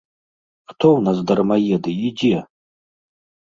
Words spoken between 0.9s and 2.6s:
ў нас дармаеды і дзе?